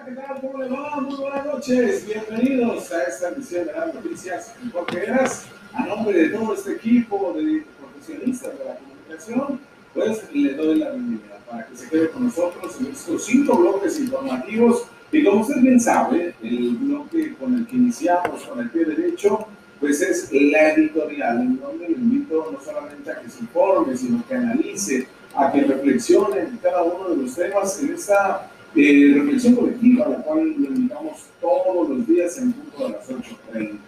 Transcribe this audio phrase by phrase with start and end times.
[0.00, 0.40] Hola, ¿qué tal?
[0.40, 1.00] ¿Cómo le va?
[1.00, 2.06] Muy buenas noches.
[2.06, 4.54] Bienvenidos a esta edición de las noticias
[4.96, 9.60] eras A nombre de todo este equipo de profesionistas de la comunicación,
[9.92, 13.98] pues le doy la bienvenida para que se quede con nosotros en estos cinco bloques
[13.98, 14.86] informativos.
[15.12, 19.46] Y como usted bien sabe, el bloque con el que iniciamos con el pie derecho,
[19.80, 24.24] pues es la editorial, en donde le invito no solamente a que se informe, sino
[24.26, 29.54] que analice, a que reflexione en cada uno de los temas en esta eh, reflexión
[29.56, 33.78] colectiva, la cual lo invitamos todos los días en punto de las 8.30.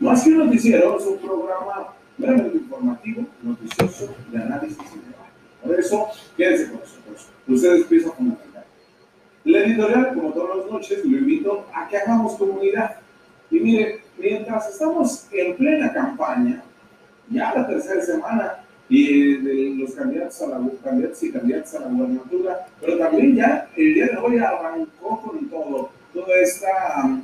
[0.00, 5.30] Más que un noticiero, es un programa meramente informativo, noticioso, de análisis y debate.
[5.64, 7.28] Por eso, quédense con nosotros.
[7.48, 8.64] Ustedes piensan fundamental.
[9.44, 12.96] La editorial, como todas las noches, lo invito a que hagamos comunidad.
[13.50, 16.62] Y mire, mientras estamos en plena campaña,
[17.30, 21.88] ya la tercera semana, y de los candidatos, a la, candidatos y candidatas a la
[21.88, 26.68] gubernatura, pero también ya el día de hoy arrancó con todo, toda esta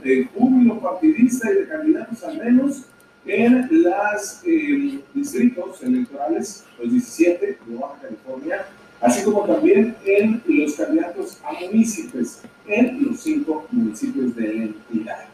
[0.05, 2.85] eh, júbilo partidista y de candidatos al menos
[3.27, 8.67] en los eh, distritos electorales, los 17 de Baja California,
[9.01, 15.25] así como también en los candidatos a municipios en los cinco municipios de la entidad.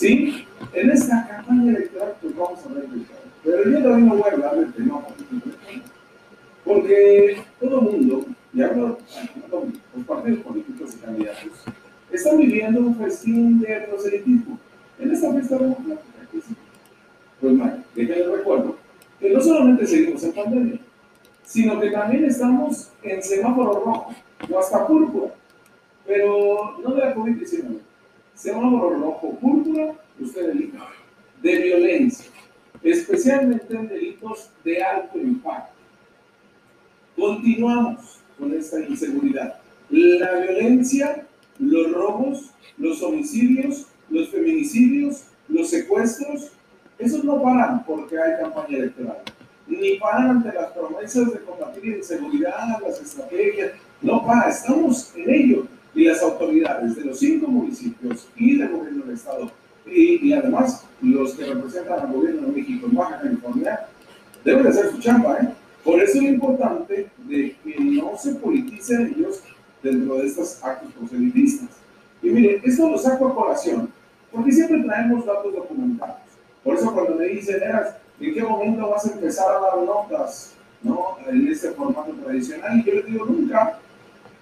[0.00, 0.46] ¿Sí?
[0.72, 3.04] En esta campaña electoral, pues vamos a ver de
[3.44, 5.02] pero yo también no voy a hablar del tema.
[6.64, 8.96] Porque todo el mundo, y hablo
[9.94, 11.52] los partidos políticos y candidatos,
[12.10, 14.58] están viviendo un festín de proselitismo
[14.98, 16.02] en esta fiesta democrática.
[17.38, 18.76] Pues mal, déjenme recuerdo
[19.18, 20.80] que no solamente seguimos en pandemia,
[21.44, 24.14] sino que también estamos en semáforo rojo
[24.50, 25.34] o hasta púrpura,
[26.06, 27.89] pero no de la COVID-19.
[28.40, 30.88] Semáforo rojo, púrpura, usted elija,
[31.42, 32.30] de violencia
[32.82, 35.74] especialmente en delitos de alto impacto.
[37.16, 39.60] Continuamos con esta inseguridad.
[39.90, 41.26] La violencia,
[41.58, 46.52] los robos, los homicidios, los feminicidios, los secuestros,
[46.98, 49.18] esos no paran porque hay campaña electoral,
[49.66, 55.66] ni paran ante las promesas de combatir inseguridad, las estrategias, no para, estamos en ello.
[56.00, 59.50] Y las autoridades de los cinco municipios y del gobierno del Estado
[59.84, 63.86] y, además los que representan al gobierno de México en Baja California
[64.42, 65.36] deben hacer su chamba.
[65.42, 65.48] ¿eh?
[65.84, 69.42] Por eso es importante de que no se politicen ellos
[69.82, 71.68] dentro de estos actos proselitistas.
[72.22, 73.90] Y miren, esto lo saco a colación,
[74.32, 76.16] porque siempre traemos datos documentados.
[76.64, 77.60] Por eso cuando me dicen,
[78.20, 81.18] ¿en qué momento vas a empezar a dar notas ¿no?
[81.26, 82.78] en este formato tradicional?
[82.78, 83.78] Y yo les digo, nunca,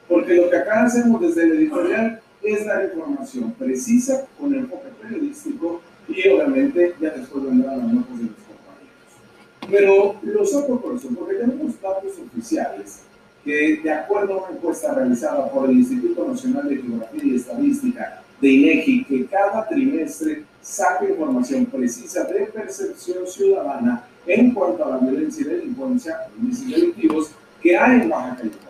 [0.08, 5.80] porque lo que acá hacemos desde el editorial es dar información precisa con enfoque periodístico
[6.08, 9.70] y obviamente ya después vendrán las notas de los compañeros.
[9.70, 13.02] Pero lo saco por eso, porque tenemos datos oficiales
[13.44, 18.22] que de acuerdo a una encuesta realizada por el Instituto Nacional de Geografía y Estadística
[18.40, 24.98] de INEGI, que cada trimestre saca información precisa de percepción ciudadana en cuanto a la
[24.98, 27.30] violencia y delincuencia, índices delictivos
[27.62, 28.67] que hay en Baja California.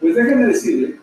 [0.00, 1.00] Pues déjenme decirle,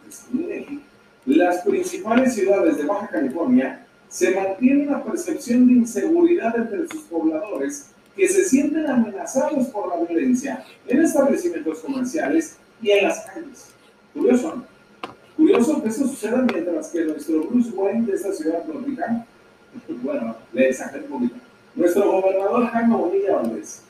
[1.25, 7.87] las principales ciudades de Baja California se mantiene una percepción de inseguridad entre sus pobladores
[8.15, 13.71] que se sienten amenazados por la violencia en establecimientos comerciales y en las calles.
[14.13, 14.75] Curioso, ¿no?
[15.35, 19.25] Curioso que eso suceda mientras que nuestro Bruce Wayne de esta ciudad tropical,
[20.01, 21.35] bueno, le exageré un poquito,
[21.75, 23.81] nuestro gobernador Jaime Bonilla Valdés,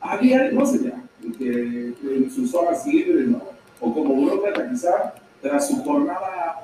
[0.00, 1.02] había, no sé ya,
[1.36, 3.42] que, en sus horas libres, ¿no?
[3.84, 6.62] O como burócrata quizá, tras su jornada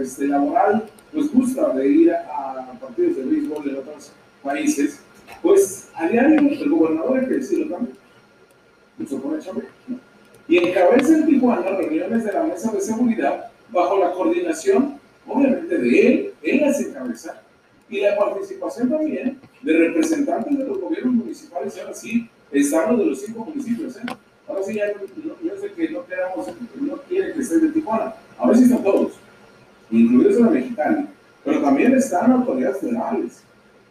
[0.00, 4.12] este, laboral, pues gusta de ir a, partidos de béisbol en otros
[4.42, 5.00] países,
[5.42, 7.96] pues a diario el gobernador, hay que decirlo también,
[9.08, 9.38] se pone
[9.88, 9.98] ¿no?
[10.48, 16.06] y encabeza en Tijuana reuniones de la mesa de seguridad bajo la coordinación, obviamente, de
[16.06, 17.42] él, él las encabeza,
[17.90, 23.04] y la participación también de representantes de los gobiernos municipales, y ahora sí, están de
[23.04, 24.02] los cinco municipios, ¿eh?
[24.48, 26.46] Ahora sí, ya yo sé que no queramos,
[26.80, 28.14] no quiere que esté de Tijuana.
[28.38, 29.12] Ahora sí están todos,
[29.90, 31.08] incluidos la mexicana.
[31.44, 33.42] Pero también están autoridades federales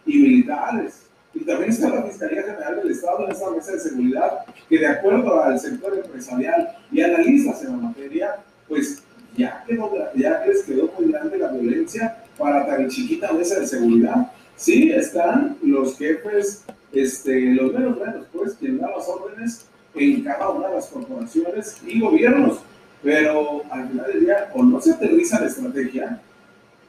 [0.06, 1.04] y militares.
[1.34, 4.32] Y también está la Fiscalía General del Estado en esta mesa de seguridad,
[4.68, 8.38] que de acuerdo al sector empresarial y analistas en la materia,
[8.68, 9.04] pues
[9.38, 14.32] ya, quedó, ya les quedó muy grande la violencia para tan chiquita mesa de seguridad.
[14.56, 20.50] Sí, están los jefes, este, los menos menos, pues, quien da las órdenes en cada
[20.50, 22.60] una de las corporaciones y gobiernos.
[23.04, 26.22] Pero al final del día, o no se aterriza la estrategia,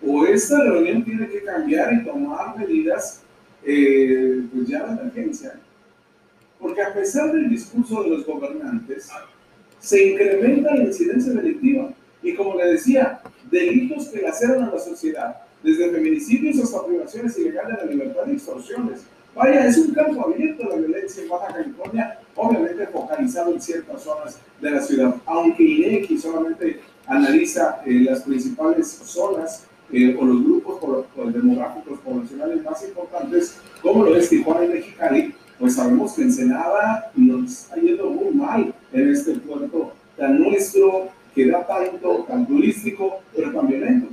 [0.07, 3.23] o esta reunión tiene que cambiar y tomar medidas
[3.65, 5.55] eh, pues ya de emergencia.
[6.59, 9.11] Porque a pesar del discurso de los gobernantes,
[9.81, 11.93] se incrementa la incidencia delictiva.
[12.23, 13.21] Y como le decía,
[13.51, 18.33] delitos que laceran a la sociedad, desde feminicidios hasta privaciones ilegales de la libertad y
[18.33, 19.03] extorsiones.
[19.35, 24.39] Vaya, es un campo abierto la violencia en Baja California, obviamente focalizado en ciertas zonas
[24.61, 31.07] de la ciudad, aunque INEGI solamente analiza eh, las principales zonas eh, o los grupos
[31.33, 37.51] demográficos poblacionales más importantes, como lo es Tijuana y Mexicali, pues sabemos que Ensenada nos
[37.51, 43.53] está yendo muy mal en este puerto tan nuestro, que da tanto, tan turístico, pero
[43.53, 44.09] tan violento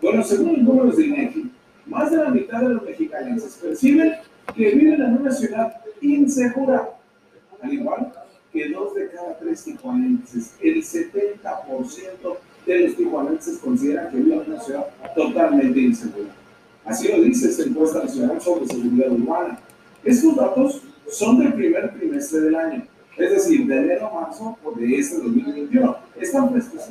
[0.00, 1.50] Bueno, según los números de INEGI,
[1.86, 4.14] más de la mitad de los mexicanos perciben
[4.54, 6.90] que viven en una ciudad insegura,
[7.62, 8.12] al igual
[8.52, 12.36] que dos de cada tres tijuanenses, el 70%
[12.66, 16.34] de los tijuanenses consideran que viven en una ciudad totalmente insegura.
[16.84, 19.58] Así lo dice esta encuesta nacional sobre seguridad urbana.
[20.02, 22.86] Estos datos son del primer trimestre del año,
[23.16, 25.96] es decir, de enero a marzo de este 2021.
[26.20, 26.88] Están frescos.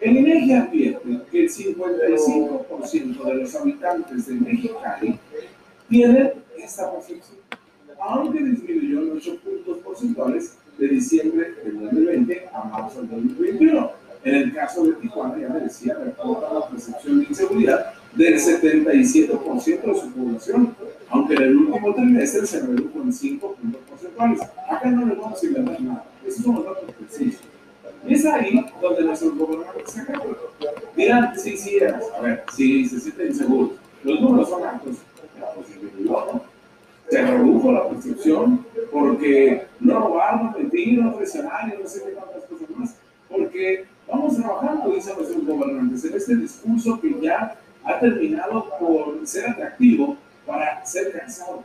[0.00, 5.18] El INEGI advierte que el 55% de los habitantes de Mexicali
[5.88, 7.38] tienen esta percepción,
[8.08, 13.90] aunque disminuyó en 8 puntos porcentuales de diciembre del 2020 a marzo del 2021.
[14.24, 19.82] En el caso de Tijuana, ya me decía, reporta la percepción de inseguridad del 77%
[19.82, 20.76] de su población,
[21.10, 24.40] aunque en el último trimestre se redujo en 5 puntos porcentuales.
[24.70, 27.40] Acá no le vamos a inventar nada, esos son los datos precisos.
[28.06, 30.28] Y es ahí donde nuestros gobernantes se acaban.
[30.96, 33.72] Dirán, sí, sí, a ver, sí, se sienten inseguros.
[34.04, 34.96] Los números son altos.
[37.10, 37.88] Se redujo la
[38.22, 42.96] percepción porque no robar, no mentir, no presionar y no sé qué tantas cosas más.
[43.28, 49.50] Porque vamos trabajando, dicen nuestros gobernantes, en este discurso que ya ha terminado por ser
[49.50, 50.16] atractivo
[50.46, 51.64] para ser cansado.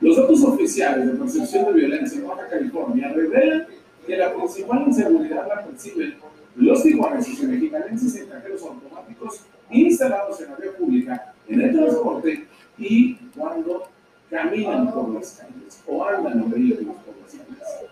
[0.00, 3.66] Los datos oficiales de percepción de violencia en Baja California revelan
[4.06, 6.16] que la principal inseguridad la perciben
[6.54, 9.40] los tijuanenses y mexicanenses en cajeros automáticos
[9.70, 12.46] instalados en la vía pública, en el transporte
[12.78, 13.88] y cuando
[14.30, 17.86] caminan por las calles o andan en vehículos por las calles.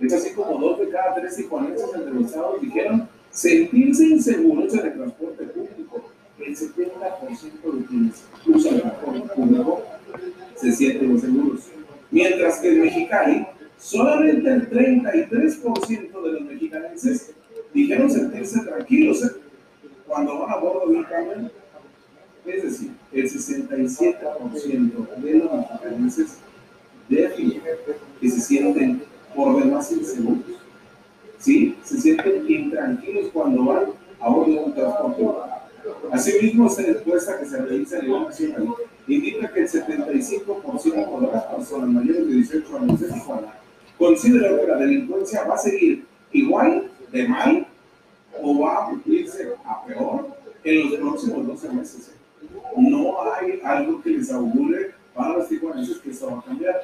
[0.00, 5.44] Es así como dos de cada tres tijuanenses entrevistados dijeron sentirse inseguros en el transporte
[5.44, 6.02] público
[6.38, 9.82] el 70% de quienes usan el transporte público
[10.56, 11.68] se sienten inseguros.
[12.10, 13.46] Mientras que en Mexicali,
[13.78, 17.32] solamente el 33% de los mexicanenses
[17.72, 19.30] dijeron sentirse tranquilos ¿eh?
[20.06, 21.52] cuando van a bordo de un camión.
[22.44, 26.38] Es decir, el 67% de los mexicanenses
[27.08, 27.62] definen
[28.20, 29.02] que se sienten
[29.34, 30.42] por demás inseguros.
[31.38, 31.76] ¿Sí?
[31.84, 33.86] Se sienten intranquilos cuando van
[34.20, 35.52] a un transporte
[36.12, 38.68] Asimismo, esta encuesta que se realiza a nivel nacional
[39.08, 43.54] indica que el 75% de las personas mayores de 18 años de Tijuana
[43.98, 47.66] consideran que la delincuencia va a seguir igual de mal
[48.40, 50.28] o va a cumplirse a peor
[50.64, 52.10] en los próximos 12 meses.
[52.76, 56.80] No hay algo que les augure para los tijuanenses que esto va a cambiar.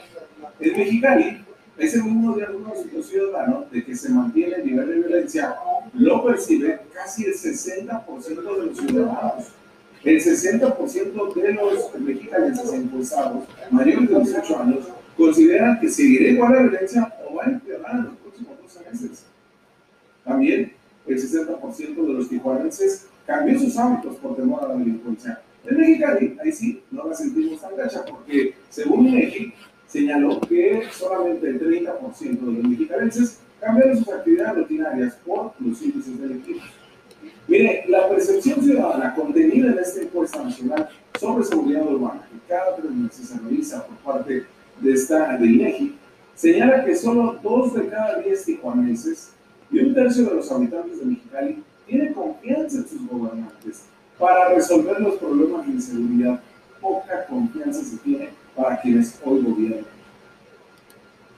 [0.60, 1.44] En Mexicali,
[1.78, 5.54] ese mismo diagnóstico ciudadano de que se mantiene el nivel de violencia
[5.94, 9.44] lo percibe casi el 60% de los ciudadanos.
[10.04, 16.62] El 60% de los mexicanos encuestados mayores de 18 años consideran que seguirá igual la
[16.62, 19.24] violencia o va a empeorar en los próximos 12 meses.
[20.24, 20.72] También
[21.06, 25.40] el 60% de los tijuanenses cambió sus hábitos por temor a la delincuencia.
[25.64, 29.54] En Mexicali, ahí sí, no la sentimos tan gacha porque según México
[29.86, 36.20] señaló que solamente el 30% de los mexicanos cambiaron sus actividades rutinarias por los índices
[36.20, 36.62] delictivos.
[37.48, 40.88] Mire, la percepción ciudadana contenida en esta encuesta nacional
[41.18, 44.44] sobre seguridad urbana, que cada tres meses se realiza por parte
[44.80, 45.96] de esta de INEGI,
[46.34, 49.32] señala que solo dos de cada diez tijuanenses
[49.70, 53.86] y un tercio de los habitantes de Mexicali tienen confianza en sus gobernantes
[54.18, 56.40] para resolver los problemas de inseguridad.
[56.80, 59.84] Poca confianza se tiene para quienes hoy gobiernan.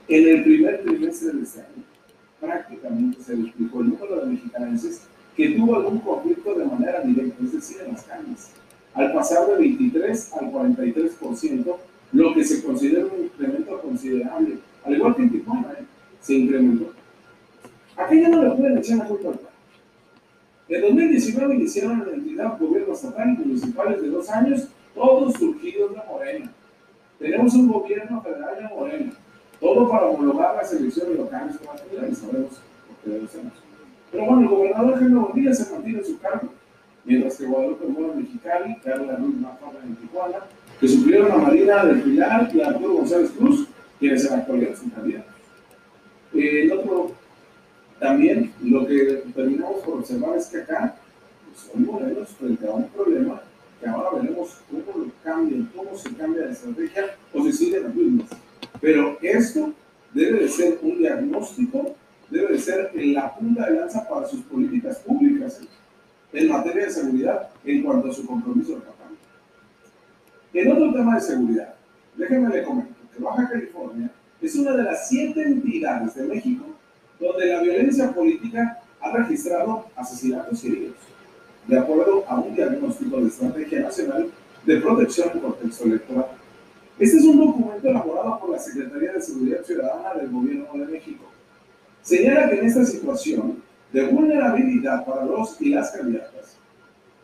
[0.07, 1.83] En el primer trimestre de este año,
[2.39, 5.01] prácticamente se explicó el número de mexicanos
[5.35, 8.51] que tuvo algún conflicto de manera directa, es decir, en las calles,
[8.93, 11.75] al pasar de 23 al 43%,
[12.11, 14.57] lo que se considera un incremento considerable.
[14.83, 15.85] Al igual que en Tijuana, ¿eh?
[16.19, 16.91] se incrementó.
[17.95, 19.50] Aquí ya no le pueden echar la culpa al.
[20.71, 25.99] En 2019 iniciaron la entidad gobierno estatal y municipales de dos años, todos surgidos de
[26.09, 26.49] Morena.
[27.19, 29.11] Tenemos un gobierno federal de Morena,
[29.59, 33.27] todo para homologar las elecciones locales como y sabemos por qué.
[34.13, 36.47] Pero bueno, el gobernador Jaime Bonilla se mantiene en su cargo,
[37.03, 40.37] mientras que Guadalupe Mora Mexicali, Carla Ruiz Mafara en Tijuana,
[40.79, 43.67] que suplieron a Marina del Pilar y a Arturo González Cruz,
[43.99, 45.33] quienes se han actualidad su candidatos.
[46.33, 47.11] El otro
[47.99, 50.95] También lo que terminamos observar es que acá
[51.45, 53.41] pues, hoy Morelos frente a un problema
[53.79, 57.95] que ahora veremos cómo lo cambian, cómo se cambia la estrategia o se siguen las
[57.95, 58.29] mismas.
[58.79, 59.73] Pero esto
[60.13, 61.95] debe de ser un diagnóstico,
[62.29, 65.61] debe de ser la punta de lanza para sus políticas públicas
[66.33, 69.17] en materia de seguridad en cuanto a su compromiso de campaña.
[70.53, 71.73] En otro tema de seguridad,
[72.15, 76.65] déjenme le comento que Baja California es una de las siete entidades de México
[77.19, 80.95] donde la violencia política ha registrado asesinatos y heridos,
[81.67, 84.31] de acuerdo a un diagnóstico de Estrategia Nacional
[84.65, 86.27] de Protección en Contexto Electoral.
[86.99, 91.25] Este es un documento elaborado por la Secretaría de Seguridad Ciudadana del Gobierno de México.
[92.01, 96.57] Señala que en esta situación de vulnerabilidad para los y las candidatas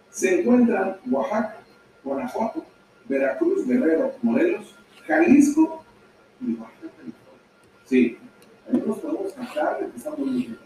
[0.09, 1.57] se encuentran Oaxaca,
[2.03, 2.65] Guanajuato,
[3.07, 5.83] Veracruz, Guerrero, Morelos, Jalisco
[6.41, 7.13] y Baja California.
[7.85, 8.17] Sí,
[8.67, 10.57] ahí nos podemos cantar de que estamos muy bien.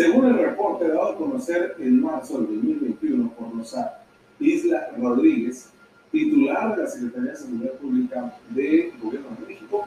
[0.00, 4.00] Según el reporte dado a conocer en marzo del 2021 por Rosa
[4.38, 5.68] Isla Rodríguez,
[6.10, 9.86] titular de la Secretaría de Seguridad Pública del Gobierno de México,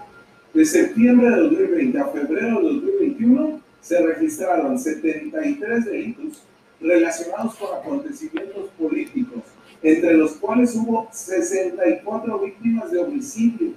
[0.53, 6.43] de septiembre de 2020 a febrero de 2021 se registraron 73 delitos
[6.79, 9.41] relacionados con acontecimientos políticos,
[9.82, 13.72] entre los cuales hubo 64 víctimas de homicidio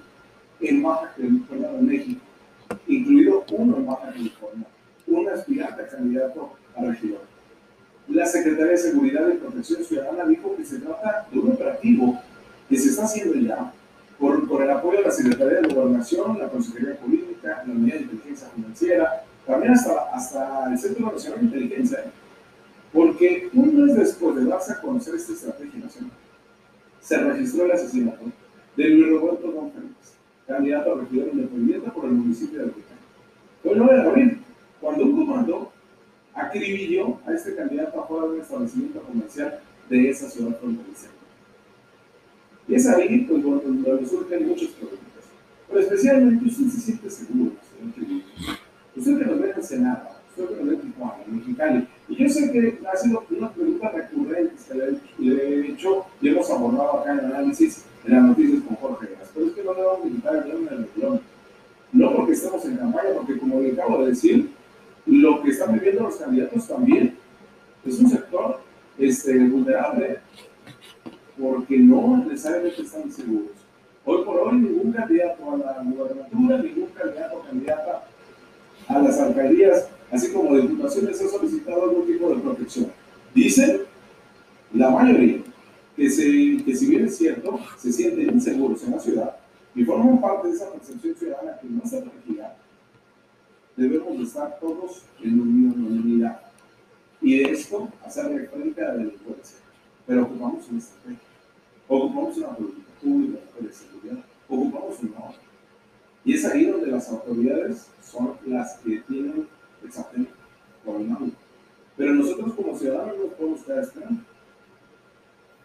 [0.61, 2.21] en Baja California, México,
[2.87, 4.67] incluido uno en Baja California,
[5.21, 7.21] un aspirante a candidato a regidor.
[8.09, 12.21] La Secretaría de Seguridad y Protección Ciudadana dijo que se trata de un operativo
[12.69, 13.73] que se está haciendo ya
[14.19, 18.03] por, por el apoyo de la Secretaría de Gobernación, la Consejería Política, la Unidad de
[18.03, 22.05] Inteligencia Financiera, también hasta, hasta el Centro Nacional de Inteligencia,
[22.93, 26.13] porque un mes después de darse a conocer esta estrategia nacional,
[27.01, 28.25] se registró el asesinato
[28.77, 29.91] de Luis Roberto González,
[30.47, 32.95] candidato a regidor independiente por el municipio de Albuquerque.
[33.63, 34.43] Fue el 9 de abril,
[34.87, 35.73] cuando un comando
[36.33, 39.59] acribilló a este candidato afuera de un establecimiento comercial
[39.91, 41.09] de esa ciudad fronteriza.
[42.69, 45.03] Y es ahí pues, donde surgen muchos problemas.
[45.67, 47.51] Pero especialmente usted se siente seguro,
[47.97, 48.23] señor
[48.95, 51.89] Usted que nos ve en Senado, usted que nos ve en Tijuana, en Mexicali.
[52.09, 56.49] Y yo sé que ha sido una pregunta recurrente que le he hecho y hemos
[56.49, 59.31] abordado acá en el análisis en las noticias con Jorge Gas.
[59.35, 61.21] Pero es que no le vamos a invitar a en el región.
[61.93, 64.51] No porque estemos en campaña, porque como le acabo de decir,
[65.07, 67.17] lo que están viviendo los candidatos también
[67.85, 68.61] es un sector
[68.99, 70.19] este, vulnerable
[71.41, 73.53] porque no necesariamente están seguros.
[74.05, 78.05] Hoy por hoy ningún candidato a la gubernatura, ningún candidato o candidata
[78.89, 82.93] a las alcaldías, así como diputaciones, ha solicitado algún tipo de protección.
[83.35, 83.81] Dicen
[84.73, 85.43] la mayoría
[85.97, 86.25] que, se,
[86.65, 89.37] que si bien es cierto, se sienten inseguros en la ciudad
[89.75, 92.57] y forman parte de esa percepción ciudadana que no se regida,
[93.77, 96.41] debemos estar todos en unidad.
[97.21, 99.59] Y de esto hacerle frente a la delincuencia.
[100.07, 101.19] Pero ocupamos una estrategia,
[101.89, 105.41] ocupamos una política pública de seguridad, ocupamos una otra.
[106.25, 109.47] Y es ahí donde las autoridades son las que tienen
[109.85, 110.29] el sartén
[110.87, 111.31] el mano.
[111.97, 114.23] Pero nosotros como ciudadanos no podemos quedar esperando.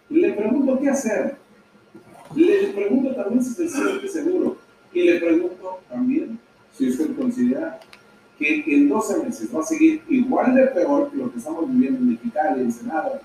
[0.09, 1.35] Le pregunto qué hacer.
[2.35, 4.57] Le pregunto también si se siente seguro.
[4.93, 6.39] Y le pregunto también
[6.73, 7.79] si usted considera
[8.37, 11.99] que en 12 meses va a seguir igual de peor que lo que estamos viviendo
[11.99, 13.20] en Mexicali, en Senado,